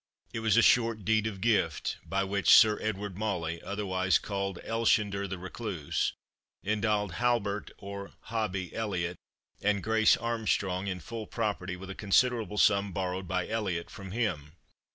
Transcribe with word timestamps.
It 0.33 0.39
was 0.39 0.57
a 0.57 0.63
short 0.63 1.05
deed 1.05 1.27
of 1.27 1.41
gift, 1.41 1.97
by 2.03 2.23
which 2.23 2.49
"Sir 2.49 2.79
Edward 2.81 3.19
Mauley, 3.19 3.61
otherwise 3.61 4.17
called 4.17 4.57
Elshender 4.63 5.27
the 5.29 5.37
Recluse, 5.37 6.13
endowed 6.65 7.11
Halbert 7.11 7.69
or 7.77 8.13
Hobbie 8.29 8.73
Elliot, 8.73 9.17
and 9.61 9.83
Grace 9.83 10.17
Armstrong, 10.17 10.87
in 10.87 11.01
full 11.01 11.27
property, 11.27 11.75
with 11.75 11.91
a 11.91 11.93
considerable 11.93 12.57
sum 12.57 12.91
borrowed 12.91 13.27
by 13.27 13.47
Elliot 13.47 13.91
from 13.91 14.09
him." 14.09 14.53